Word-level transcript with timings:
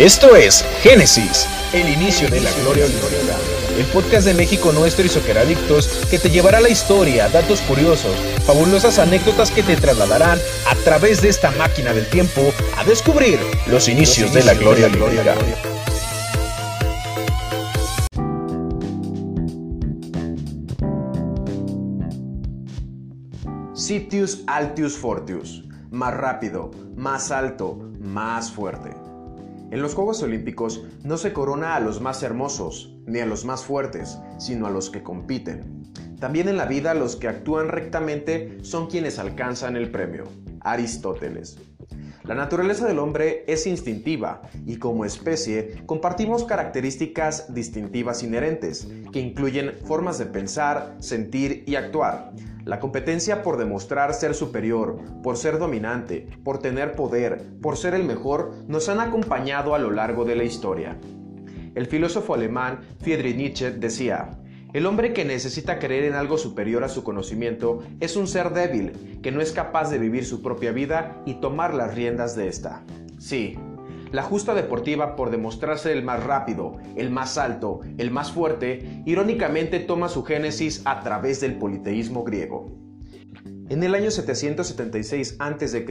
Esto 0.00 0.34
es 0.34 0.64
Génesis, 0.80 1.46
el 1.74 1.86
inicio 1.86 2.26
de 2.30 2.40
la 2.40 2.50
gloria 2.52 2.86
olímpica. 2.86 3.36
El 3.76 3.84
podcast 3.84 4.24
de 4.24 4.32
México 4.32 4.72
Nuestro 4.72 5.04
y 5.04 5.10
Socceradictos 5.10 5.88
que 6.10 6.18
te 6.18 6.30
llevará 6.30 6.56
a 6.56 6.62
la 6.62 6.70
historia, 6.70 7.28
datos 7.28 7.60
curiosos, 7.60 8.16
fabulosas 8.46 8.98
anécdotas 8.98 9.50
que 9.50 9.62
te 9.62 9.76
trasladarán 9.76 10.38
a 10.70 10.74
través 10.76 11.20
de 11.20 11.28
esta 11.28 11.50
máquina 11.50 11.92
del 11.92 12.08
tiempo 12.08 12.40
a 12.78 12.84
descubrir 12.84 13.38
los 13.66 13.90
inicios, 13.90 14.32
de 14.32 14.42
la 14.42 14.54
gloria 14.54 14.86
olímpica. 14.86 15.34
Sitius 23.74 24.44
Altius 24.46 24.96
Fortius. 24.96 25.64
Más 25.90 26.14
rápido, 26.14 26.70
más 26.96 27.30
alto, 27.30 27.76
más 28.00 28.50
fuerte. 28.50 28.99
En 29.70 29.82
los 29.82 29.94
Juegos 29.94 30.22
Olímpicos 30.22 30.84
no 31.04 31.16
se 31.16 31.32
corona 31.32 31.76
a 31.76 31.80
los 31.80 32.00
más 32.00 32.24
hermosos, 32.24 32.92
ni 33.06 33.20
a 33.20 33.26
los 33.26 33.44
más 33.44 33.64
fuertes, 33.64 34.18
sino 34.38 34.66
a 34.66 34.70
los 34.70 34.90
que 34.90 35.04
compiten. 35.04 35.84
También 36.18 36.48
en 36.48 36.56
la 36.56 36.66
vida 36.66 36.92
los 36.94 37.14
que 37.14 37.28
actúan 37.28 37.68
rectamente 37.68 38.58
son 38.62 38.88
quienes 38.88 39.20
alcanzan 39.20 39.76
el 39.76 39.90
premio. 39.90 40.24
Aristóteles. 40.60 41.58
La 42.24 42.34
naturaleza 42.34 42.86
del 42.86 42.98
hombre 42.98 43.44
es 43.46 43.66
instintiva 43.66 44.42
y 44.66 44.76
como 44.76 45.06
especie 45.06 45.82
compartimos 45.86 46.44
características 46.44 47.54
distintivas 47.54 48.22
inherentes 48.22 48.86
que 49.10 49.20
incluyen 49.20 49.72
formas 49.86 50.18
de 50.18 50.26
pensar, 50.26 50.96
sentir 50.98 51.64
y 51.66 51.76
actuar. 51.76 52.32
La 52.66 52.78
competencia 52.78 53.42
por 53.42 53.56
demostrar 53.56 54.12
ser 54.12 54.34
superior, 54.34 54.98
por 55.22 55.38
ser 55.38 55.58
dominante, 55.58 56.28
por 56.44 56.58
tener 56.58 56.92
poder, 56.94 57.42
por 57.62 57.78
ser 57.78 57.94
el 57.94 58.04
mejor, 58.04 58.52
nos 58.68 58.90
han 58.90 59.00
acompañado 59.00 59.74
a 59.74 59.78
lo 59.78 59.90
largo 59.90 60.26
de 60.26 60.36
la 60.36 60.44
historia. 60.44 60.98
El 61.74 61.86
filósofo 61.86 62.34
alemán 62.34 62.80
Friedrich 62.98 63.36
Nietzsche 63.36 63.70
decía, 63.70 64.28
el 64.72 64.86
hombre 64.86 65.12
que 65.12 65.24
necesita 65.24 65.78
creer 65.78 66.04
en 66.04 66.14
algo 66.14 66.38
superior 66.38 66.84
a 66.84 66.88
su 66.88 67.02
conocimiento 67.02 67.82
es 67.98 68.16
un 68.16 68.28
ser 68.28 68.50
débil, 68.50 69.20
que 69.22 69.32
no 69.32 69.40
es 69.40 69.52
capaz 69.52 69.90
de 69.90 69.98
vivir 69.98 70.24
su 70.24 70.42
propia 70.42 70.72
vida 70.72 71.22
y 71.26 71.34
tomar 71.34 71.74
las 71.74 71.94
riendas 71.94 72.36
de 72.36 72.48
esta. 72.48 72.84
Sí, 73.18 73.56
la 74.12 74.22
justa 74.22 74.54
deportiva, 74.54 75.14
por 75.14 75.30
demostrarse 75.30 75.92
el 75.92 76.02
más 76.02 76.22
rápido, 76.24 76.78
el 76.96 77.10
más 77.10 77.38
alto, 77.38 77.80
el 77.98 78.10
más 78.10 78.32
fuerte, 78.32 79.02
irónicamente 79.06 79.80
toma 79.80 80.08
su 80.08 80.24
génesis 80.24 80.82
a 80.84 81.00
través 81.00 81.40
del 81.40 81.54
politeísmo 81.54 82.24
griego. 82.24 82.79
En 83.70 83.84
el 83.84 83.94
año 83.94 84.10
776 84.10 85.36
a.C., 85.38 85.86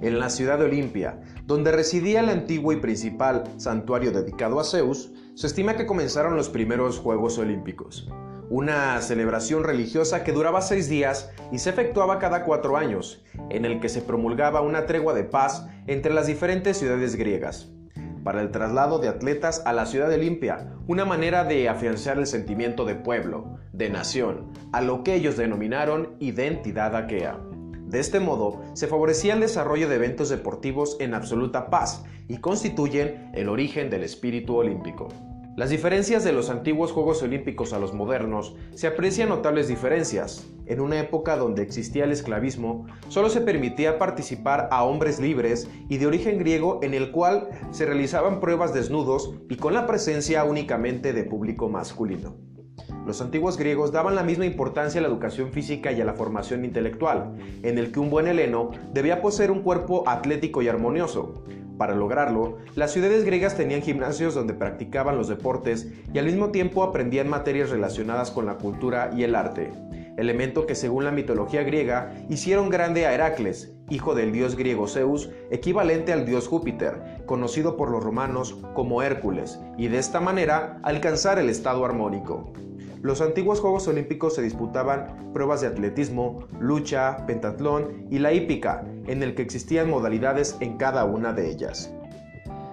en 0.00 0.18
la 0.20 0.30
ciudad 0.30 0.60
de 0.60 0.66
Olimpia, 0.66 1.20
donde 1.44 1.72
residía 1.72 2.20
el 2.20 2.28
antiguo 2.28 2.72
y 2.72 2.76
principal 2.76 3.42
santuario 3.56 4.12
dedicado 4.12 4.60
a 4.60 4.64
Zeus, 4.64 5.12
se 5.34 5.48
estima 5.48 5.74
que 5.74 5.86
comenzaron 5.86 6.36
los 6.36 6.48
primeros 6.48 7.00
Juegos 7.00 7.36
Olímpicos 7.38 8.08
una 8.50 9.00
celebración 9.00 9.62
religiosa 9.62 10.24
que 10.24 10.32
duraba 10.32 10.60
seis 10.60 10.88
días 10.88 11.30
y 11.52 11.58
se 11.60 11.70
efectuaba 11.70 12.18
cada 12.18 12.44
cuatro 12.44 12.76
años, 12.76 13.22
en 13.48 13.64
el 13.64 13.78
que 13.78 13.88
se 13.88 14.02
promulgaba 14.02 14.60
una 14.60 14.86
tregua 14.86 15.14
de 15.14 15.22
paz 15.22 15.66
entre 15.86 16.12
las 16.12 16.26
diferentes 16.26 16.76
ciudades 16.76 17.14
griegas, 17.14 17.70
para 18.24 18.40
el 18.40 18.50
traslado 18.50 18.98
de 18.98 19.08
atletas 19.08 19.62
a 19.64 19.72
la 19.72 19.86
ciudad 19.86 20.08
de 20.08 20.16
Olimpia, 20.16 20.74
una 20.86 21.04
manera 21.04 21.44
de 21.44 21.68
afianzar 21.68 22.18
el 22.18 22.26
sentimiento 22.26 22.84
de 22.84 22.94
pueblo, 22.94 23.58
de 23.72 23.90
nación, 23.90 24.52
a 24.72 24.80
lo 24.80 25.02
que 25.02 25.14
ellos 25.14 25.36
denominaron 25.36 26.16
identidad 26.20 26.94
aquea. 26.96 27.38
De 27.86 27.98
este 27.98 28.20
modo, 28.20 28.62
se 28.74 28.86
favorecía 28.86 29.34
el 29.34 29.40
desarrollo 29.40 29.88
de 29.88 29.96
eventos 29.96 30.28
deportivos 30.28 30.96
en 31.00 31.14
absoluta 31.14 31.70
paz 31.70 32.04
y 32.28 32.36
constituyen 32.36 33.30
el 33.34 33.48
origen 33.48 33.90
del 33.90 34.04
espíritu 34.04 34.56
olímpico. 34.56 35.08
Las 35.56 35.70
diferencias 35.70 36.22
de 36.22 36.32
los 36.32 36.48
antiguos 36.48 36.92
Juegos 36.92 37.22
Olímpicos 37.22 37.72
a 37.72 37.80
los 37.80 37.92
modernos 37.92 38.54
se 38.74 38.86
aprecian 38.86 39.28
notables 39.28 39.66
diferencias. 39.66 40.46
En 40.70 40.80
una 40.80 41.00
época 41.00 41.36
donde 41.36 41.62
existía 41.62 42.04
el 42.04 42.12
esclavismo, 42.12 42.86
solo 43.08 43.28
se 43.28 43.40
permitía 43.40 43.98
participar 43.98 44.68
a 44.70 44.84
hombres 44.84 45.18
libres 45.18 45.68
y 45.88 45.98
de 45.98 46.06
origen 46.06 46.38
griego 46.38 46.78
en 46.84 46.94
el 46.94 47.10
cual 47.10 47.48
se 47.72 47.86
realizaban 47.86 48.38
pruebas 48.38 48.72
desnudos 48.72 49.34
y 49.48 49.56
con 49.56 49.74
la 49.74 49.88
presencia 49.88 50.44
únicamente 50.44 51.12
de 51.12 51.24
público 51.24 51.68
masculino. 51.68 52.36
Los 53.04 53.20
antiguos 53.20 53.58
griegos 53.58 53.90
daban 53.90 54.14
la 54.14 54.22
misma 54.22 54.46
importancia 54.46 55.00
a 55.00 55.02
la 55.02 55.08
educación 55.08 55.50
física 55.50 55.90
y 55.90 56.00
a 56.00 56.04
la 56.04 56.14
formación 56.14 56.64
intelectual, 56.64 57.34
en 57.64 57.76
el 57.76 57.90
que 57.90 57.98
un 57.98 58.08
buen 58.08 58.28
heleno 58.28 58.70
debía 58.94 59.20
poseer 59.20 59.50
un 59.50 59.62
cuerpo 59.62 60.04
atlético 60.06 60.62
y 60.62 60.68
armonioso, 60.68 61.42
para 61.80 61.94
lograrlo, 61.94 62.58
las 62.74 62.92
ciudades 62.92 63.24
griegas 63.24 63.56
tenían 63.56 63.80
gimnasios 63.80 64.34
donde 64.34 64.52
practicaban 64.52 65.16
los 65.16 65.28
deportes 65.28 65.90
y 66.12 66.18
al 66.18 66.26
mismo 66.26 66.50
tiempo 66.50 66.82
aprendían 66.82 67.26
materias 67.26 67.70
relacionadas 67.70 68.30
con 68.30 68.44
la 68.44 68.58
cultura 68.58 69.10
y 69.16 69.22
el 69.22 69.34
arte, 69.34 69.72
elemento 70.16 70.66
que 70.66 70.74
según 70.74 71.04
la 71.04 71.10
mitología 71.10 71.62
griega 71.62 72.14
hicieron 72.28 72.68
grande 72.68 73.06
a 73.06 73.14
Heracles, 73.14 73.74
hijo 73.88 74.14
del 74.14 74.32
dios 74.32 74.56
griego 74.56 74.86
Zeus, 74.86 75.30
equivalente 75.50 76.12
al 76.12 76.26
dios 76.26 76.48
Júpiter, 76.48 77.22
conocido 77.26 77.76
por 77.76 77.90
los 77.90 78.02
romanos 78.02 78.58
como 78.74 79.02
Hércules, 79.02 79.60
y 79.76 79.88
de 79.88 79.98
esta 79.98 80.20
manera 80.20 80.80
alcanzar 80.82 81.38
el 81.38 81.48
estado 81.48 81.84
armónico. 81.84 82.52
Los 83.02 83.22
antiguos 83.22 83.60
Juegos 83.60 83.88
Olímpicos 83.88 84.34
se 84.34 84.42
disputaban 84.42 85.30
pruebas 85.32 85.62
de 85.62 85.68
atletismo, 85.68 86.46
lucha, 86.60 87.24
pentatlón 87.26 88.06
y 88.10 88.18
la 88.18 88.32
hípica, 88.32 88.84
en 89.06 89.22
el 89.22 89.34
que 89.34 89.42
existían 89.42 89.88
modalidades 89.88 90.56
en 90.60 90.76
cada 90.76 91.04
una 91.06 91.32
de 91.32 91.48
ellas. 91.48 91.94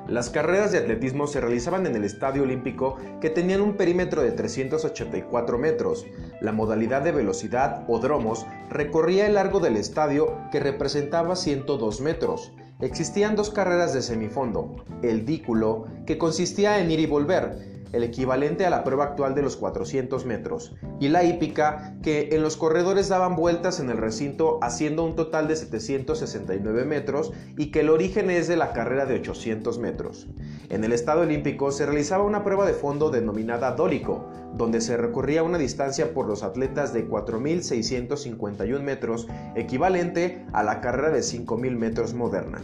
Las 0.07 0.29
carreras 0.29 0.71
de 0.71 0.77
atletismo 0.77 1.27
se 1.27 1.41
realizaban 1.41 1.85
en 1.85 1.93
el 1.97 2.05
Estadio 2.05 2.43
Olímpico 2.43 2.95
que 3.19 3.29
tenían 3.29 3.59
un 3.59 3.75
perímetro 3.75 4.21
de 4.21 4.31
384 4.31 5.57
metros. 5.57 6.05
La 6.39 6.53
modalidad 6.53 7.01
de 7.01 7.11
velocidad 7.11 7.83
o 7.89 7.99
dromos 7.99 8.45
recorría 8.69 9.27
el 9.27 9.33
largo 9.33 9.59
del 9.59 9.75
estadio 9.75 10.37
que 10.49 10.61
representaba 10.61 11.35
102 11.35 11.99
metros. 11.99 12.53
Existían 12.79 13.35
dos 13.35 13.49
carreras 13.49 13.93
de 13.93 14.01
semifondo, 14.01 14.77
el 15.01 15.25
dículo, 15.25 15.87
que 16.05 16.17
consistía 16.17 16.79
en 16.79 16.89
ir 16.89 17.01
y 17.01 17.05
volver, 17.05 17.76
el 17.93 18.03
equivalente 18.03 18.65
a 18.65 18.69
la 18.69 18.83
prueba 18.83 19.05
actual 19.05 19.35
de 19.35 19.41
los 19.41 19.55
400 19.57 20.25
metros, 20.25 20.75
y 20.99 21.09
la 21.09 21.23
hípica, 21.23 21.95
que 22.01 22.29
en 22.31 22.41
los 22.41 22.57
corredores 22.57 23.09
daban 23.09 23.35
vueltas 23.35 23.79
en 23.79 23.89
el 23.89 23.97
recinto 23.97 24.59
haciendo 24.61 25.03
un 25.03 25.15
total 25.15 25.47
de 25.47 25.55
769 25.55 26.85
metros 26.85 27.31
y 27.57 27.71
que 27.71 27.81
el 27.81 27.89
origen 27.89 28.29
es 28.29 28.47
de 28.47 28.57
la 28.57 28.73
carrera 28.73 29.05
de 29.05 29.15
800 29.15 29.79
metros. 29.79 30.27
En 30.69 30.83
el 30.83 30.93
Estado 30.93 31.21
Olímpico 31.21 31.71
se 31.71 31.85
realizaba 31.85 32.23
una 32.23 32.43
prueba 32.43 32.65
de 32.65 32.73
fondo 32.73 33.09
denominada 33.09 33.71
dórico, 33.71 34.29
donde 34.55 34.81
se 34.81 34.97
recorría 34.97 35.43
una 35.43 35.57
distancia 35.57 36.13
por 36.13 36.27
los 36.27 36.43
atletas 36.43 36.93
de 36.93 37.07
4.651 37.07 38.81
metros, 38.81 39.27
equivalente 39.55 40.45
a 40.53 40.63
la 40.63 40.81
carrera 40.81 41.11
de 41.11 41.19
5.000 41.19 41.77
metros 41.77 42.13
moderna. 42.13 42.61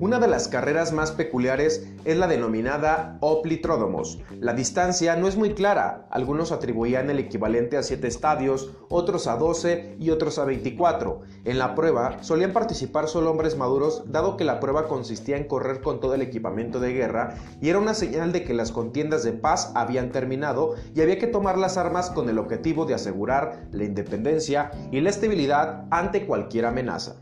Una 0.00 0.18
de 0.18 0.28
las 0.28 0.48
carreras 0.48 0.94
más 0.94 1.12
peculiares 1.12 1.86
es 2.06 2.16
la 2.16 2.26
denominada 2.26 3.18
Oplitródomos. 3.20 4.18
La 4.30 4.54
distancia 4.54 5.14
no 5.14 5.28
es 5.28 5.36
muy 5.36 5.52
clara, 5.52 6.06
algunos 6.10 6.52
atribuían 6.52 7.10
el 7.10 7.18
equivalente 7.18 7.76
a 7.76 7.82
7 7.82 8.08
estadios, 8.08 8.70
otros 8.88 9.26
a 9.26 9.36
12 9.36 9.96
y 10.00 10.08
otros 10.08 10.38
a 10.38 10.46
24. 10.46 11.20
En 11.44 11.58
la 11.58 11.74
prueba 11.74 12.22
solían 12.22 12.54
participar 12.54 13.08
solo 13.08 13.30
hombres 13.30 13.58
maduros, 13.58 14.04
dado 14.06 14.38
que 14.38 14.44
la 14.44 14.58
prueba 14.58 14.88
consistía 14.88 15.36
en 15.36 15.44
correr 15.44 15.82
con 15.82 16.00
todo 16.00 16.14
el 16.14 16.22
equipamiento 16.22 16.80
de 16.80 16.94
guerra 16.94 17.34
y 17.60 17.68
era 17.68 17.78
una 17.78 17.92
señal 17.92 18.32
de 18.32 18.42
que 18.42 18.54
las 18.54 18.72
contiendas 18.72 19.22
de 19.22 19.34
paz 19.34 19.70
habían 19.74 20.12
terminado 20.12 20.76
y 20.94 21.02
había 21.02 21.18
que 21.18 21.26
tomar 21.26 21.58
las 21.58 21.76
armas 21.76 22.08
con 22.08 22.30
el 22.30 22.38
objetivo 22.38 22.86
de 22.86 22.94
asegurar 22.94 23.68
la 23.70 23.84
independencia 23.84 24.70
y 24.90 25.02
la 25.02 25.10
estabilidad 25.10 25.84
ante 25.90 26.24
cualquier 26.24 26.64
amenaza. 26.64 27.16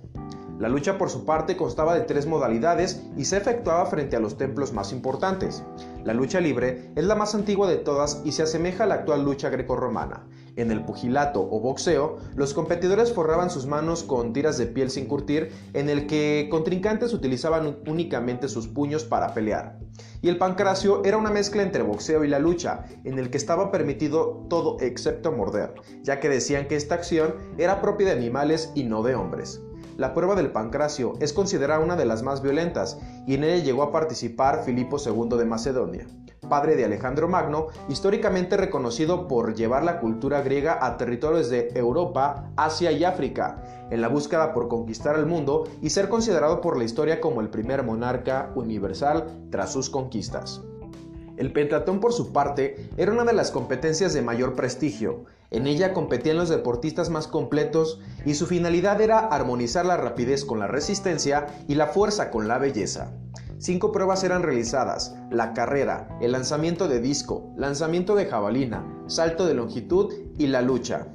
La 0.58 0.68
lucha 0.68 0.98
por 0.98 1.08
su 1.08 1.24
parte 1.24 1.56
constaba 1.56 1.94
de 1.94 2.00
tres 2.00 2.26
modalidades 2.26 3.04
y 3.16 3.26
se 3.26 3.36
efectuaba 3.36 3.86
frente 3.86 4.16
a 4.16 4.20
los 4.20 4.36
templos 4.36 4.72
más 4.72 4.92
importantes. 4.92 5.62
La 6.02 6.14
lucha 6.14 6.40
libre 6.40 6.90
es 6.96 7.04
la 7.04 7.14
más 7.14 7.36
antigua 7.36 7.68
de 7.68 7.76
todas 7.76 8.22
y 8.24 8.32
se 8.32 8.42
asemeja 8.42 8.82
a 8.82 8.86
la 8.88 8.96
actual 8.96 9.24
lucha 9.24 9.50
grecorromana. 9.50 10.26
En 10.56 10.72
el 10.72 10.84
pugilato 10.84 11.40
o 11.48 11.60
boxeo, 11.60 12.16
los 12.34 12.54
competidores 12.54 13.12
forraban 13.12 13.50
sus 13.50 13.66
manos 13.66 14.02
con 14.02 14.32
tiras 14.32 14.58
de 14.58 14.66
piel 14.66 14.90
sin 14.90 15.06
curtir, 15.06 15.52
en 15.74 15.88
el 15.88 16.08
que 16.08 16.48
contrincantes 16.50 17.14
utilizaban 17.14 17.78
únicamente 17.86 18.48
sus 18.48 18.66
puños 18.66 19.04
para 19.04 19.34
pelear. 19.34 19.78
Y 20.22 20.28
el 20.28 20.38
pancracio 20.38 21.04
era 21.04 21.18
una 21.18 21.30
mezcla 21.30 21.62
entre 21.62 21.84
boxeo 21.84 22.24
y 22.24 22.28
la 22.28 22.40
lucha, 22.40 22.84
en 23.04 23.20
el 23.20 23.30
que 23.30 23.38
estaba 23.38 23.70
permitido 23.70 24.44
todo 24.50 24.76
excepto 24.80 25.30
morder, 25.30 25.74
ya 26.02 26.18
que 26.18 26.28
decían 26.28 26.66
que 26.66 26.74
esta 26.74 26.96
acción 26.96 27.36
era 27.58 27.80
propia 27.80 28.08
de 28.08 28.14
animales 28.14 28.72
y 28.74 28.82
no 28.82 29.04
de 29.04 29.14
hombres. 29.14 29.60
La 29.98 30.14
prueba 30.14 30.36
del 30.36 30.52
pancracio 30.52 31.14
es 31.18 31.32
considerada 31.32 31.80
una 31.80 31.96
de 31.96 32.04
las 32.04 32.22
más 32.22 32.40
violentas 32.40 33.00
y 33.26 33.34
en 33.34 33.42
ella 33.42 33.64
llegó 33.64 33.82
a 33.82 33.90
participar 33.90 34.62
Filipo 34.62 34.96
II 35.04 35.36
de 35.36 35.44
Macedonia. 35.44 36.06
padre 36.48 36.76
de 36.76 36.84
Alejandro 36.84 37.26
Magno, 37.26 37.66
históricamente 37.88 38.56
reconocido 38.56 39.26
por 39.26 39.56
llevar 39.56 39.82
la 39.82 39.98
cultura 39.98 40.40
griega 40.40 40.78
a 40.86 40.96
territorios 40.96 41.50
de 41.50 41.72
Europa, 41.74 42.48
Asia 42.56 42.92
y 42.92 43.02
África, 43.02 43.88
en 43.90 44.00
la 44.00 44.06
búsqueda 44.06 44.54
por 44.54 44.68
conquistar 44.68 45.18
el 45.18 45.26
mundo 45.26 45.64
y 45.82 45.90
ser 45.90 46.08
considerado 46.08 46.60
por 46.60 46.78
la 46.78 46.84
historia 46.84 47.20
como 47.20 47.40
el 47.40 47.50
primer 47.50 47.82
monarca 47.82 48.52
universal 48.54 49.26
tras 49.50 49.72
sus 49.72 49.90
conquistas. 49.90 50.62
El 51.36 51.52
pentatón, 51.52 51.98
por 51.98 52.12
su 52.12 52.32
parte, 52.32 52.88
era 52.96 53.12
una 53.12 53.24
de 53.24 53.32
las 53.32 53.50
competencias 53.50 54.12
de 54.12 54.22
mayor 54.22 54.54
prestigio. 54.54 55.24
En 55.50 55.66
ella 55.66 55.94
competían 55.94 56.36
los 56.36 56.50
deportistas 56.50 57.08
más 57.08 57.26
completos 57.26 58.00
y 58.26 58.34
su 58.34 58.46
finalidad 58.46 59.00
era 59.00 59.18
armonizar 59.18 59.86
la 59.86 59.96
rapidez 59.96 60.44
con 60.44 60.58
la 60.58 60.66
resistencia 60.66 61.46
y 61.66 61.74
la 61.74 61.86
fuerza 61.86 62.30
con 62.30 62.48
la 62.48 62.58
belleza. 62.58 63.12
Cinco 63.56 63.90
pruebas 63.90 64.22
eran 64.24 64.42
realizadas, 64.42 65.16
la 65.30 65.54
carrera, 65.54 66.16
el 66.20 66.32
lanzamiento 66.32 66.86
de 66.86 67.00
disco, 67.00 67.52
lanzamiento 67.56 68.14
de 68.14 68.26
jabalina, 68.26 68.84
salto 69.06 69.46
de 69.46 69.54
longitud 69.54 70.12
y 70.36 70.48
la 70.48 70.60
lucha. 70.60 71.08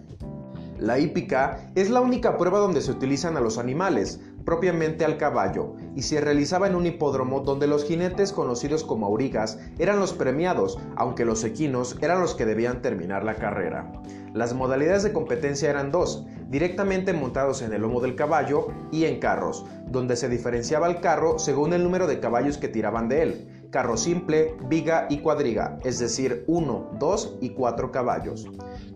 La 0.80 1.00
hípica 1.00 1.71
es 1.75 1.89
la 1.89 2.01
única 2.01 2.38
prueba 2.38 2.59
donde 2.59 2.81
se 2.81 2.91
utilizan 2.91 3.38
a 3.38 3.39
los 3.39 3.57
animales, 3.57 4.19
propiamente 4.44 5.06
al 5.06 5.18
caballo, 5.18 5.75
y 5.95 6.01
se 6.01 6.19
realizaba 6.19 6.68
en 6.68 6.75
un 6.75 6.85
hipódromo 6.85 7.39
donde 7.41 7.68
los 7.68 7.85
jinetes 7.85 8.33
conocidos 8.33 8.83
como 8.83 9.06
aurigas 9.06 9.59
eran 9.80 10.00
los 10.00 10.12
premiados, 10.12 10.80
aunque 10.97 11.24
los 11.24 11.45
equinos 11.45 11.97
eran 12.01 12.19
los 12.19 12.35
que 12.35 12.45
debían 12.45 12.81
terminar 12.81 13.24
la 13.24 13.35
carrera. 13.35 13.94
Las 14.33 14.56
modalidades 14.56 15.03
de 15.03 15.13
competencia 15.13 15.69
eran 15.69 15.91
dos, 15.91 16.25
directamente 16.47 17.13
montados 17.13 17.62
en 17.62 17.71
el 17.71 17.81
lomo 17.81 18.01
del 18.01 18.15
caballo 18.15 18.68
y 18.91 19.06
en 19.06 19.19
carros, 19.19 19.65
donde 19.88 20.15
se 20.15 20.27
diferenciaba 20.27 20.88
el 20.88 21.01
carro 21.01 21.38
según 21.38 21.74
el 21.74 21.83
número 21.83 22.07
de 22.07 22.19
caballos 22.19 22.57
que 22.57 22.68
tiraban 22.68 23.07
de 23.09 23.21
él, 23.21 23.68
carro 23.69 23.95
simple, 23.95 24.56
viga 24.68 25.06
y 25.09 25.19
cuadriga, 25.19 25.77
es 25.83 26.00
decir, 26.00 26.45
1, 26.47 26.91
2 27.00 27.38
y 27.41 27.50
4 27.51 27.91
caballos. 27.91 28.47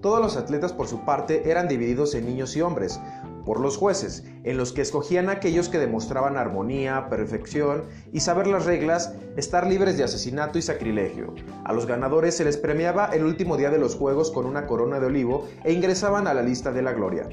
Todos 0.02 0.22
los 0.22 0.38
atletas 0.38 0.74
por 0.74 0.88
su 0.88 1.06
parte 1.06 1.50
eran 1.50 1.68
divididos 1.68 2.16
en 2.16 2.26
niños 2.26 2.56
y 2.56 2.62
hombres, 2.62 3.00
por 3.48 3.62
los 3.62 3.78
jueces, 3.78 4.26
en 4.44 4.58
los 4.58 4.74
que 4.74 4.82
escogían 4.82 5.30
aquellos 5.30 5.70
que 5.70 5.80
demostraban 5.80 6.36
armonía, 6.36 7.08
perfección 7.10 7.86
y 8.12 8.20
saber 8.20 8.46
las 8.46 8.66
reglas, 8.66 9.14
estar 9.38 9.66
libres 9.66 9.98
de 9.98 10.04
asesinato 10.04 10.58
y 10.58 10.62
sacrilegio. 10.62 11.34
A 11.64 11.72
los 11.72 11.86
ganadores 11.86 12.36
se 12.36 12.44
les 12.44 12.58
premiaba 12.58 13.06
el 13.14 13.24
último 13.24 13.56
día 13.56 13.70
de 13.70 13.78
los 13.80 13.96
Juegos 13.96 14.32
con 14.32 14.46
una 14.46 14.68
corona 14.68 15.00
de 15.00 15.06
olivo 15.06 15.48
e 15.64 15.72
ingresaban 15.72 16.28
a 16.28 16.34
la 16.34 16.42
lista 16.42 16.74
de 16.74 16.82
la 16.82 16.92
gloria. 16.92 17.30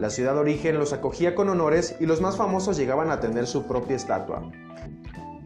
La 0.00 0.10
ciudad 0.10 0.34
de 0.34 0.40
origen 0.40 0.80
los 0.80 0.92
acogía 0.92 1.36
con 1.36 1.48
honores 1.48 1.94
y 2.00 2.06
los 2.06 2.20
más 2.20 2.36
famosos 2.36 2.76
llegaban 2.76 3.12
a 3.12 3.20
tener 3.20 3.46
su 3.46 3.68
propia 3.68 3.94
estatua. 3.94 4.50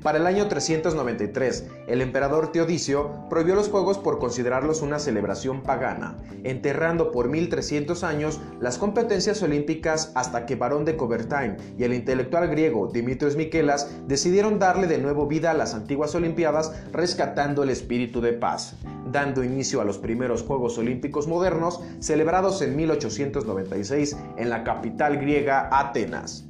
Para 0.04 0.18
el 0.18 0.26
año 0.26 0.48
393, 0.48 1.66
el 1.86 2.02
emperador 2.02 2.52
Teodicio 2.52 3.26
prohibió 3.30 3.54
los 3.54 3.70
juegos 3.70 3.96
por 3.96 4.18
considerarlos 4.18 4.82
una 4.82 4.98
celebración 4.98 5.62
pagana, 5.62 6.18
enterrando 6.42 7.10
por 7.10 7.30
1300 7.30 8.04
años 8.04 8.38
las 8.60 8.76
competencias 8.76 9.42
olímpicas 9.42 10.12
hasta 10.14 10.44
que 10.44 10.56
Barón 10.56 10.84
de 10.84 10.98
Cobertain 10.98 11.56
y 11.78 11.84
el 11.84 11.94
intelectual 11.94 12.48
griego 12.48 12.90
Dimitrios 12.92 13.34
Miquelas 13.34 13.90
decidieron 14.06 14.58
darle 14.58 14.88
de 14.88 14.98
nuevo 14.98 15.26
vida 15.26 15.52
a 15.52 15.54
las 15.54 15.72
antiguas 15.72 16.14
Olimpiadas 16.14 16.70
rescatando 16.92 17.62
el 17.62 17.70
espíritu 17.70 18.20
de 18.20 18.34
paz, 18.34 18.76
dando 19.10 19.42
inicio 19.42 19.80
a 19.80 19.86
los 19.86 19.96
primeros 19.96 20.42
Juegos 20.42 20.76
Olímpicos 20.76 21.26
modernos 21.26 21.80
celebrados 22.00 22.60
en 22.60 22.76
1896 22.76 24.18
en 24.36 24.50
la 24.50 24.64
capital 24.64 25.16
griega 25.16 25.70
Atenas. 25.72 26.44